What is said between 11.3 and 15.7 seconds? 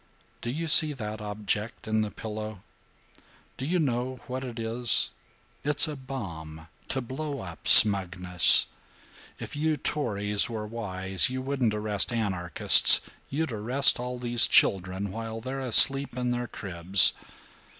wouldn't arrest anarchists; you'd arrest all these children while they're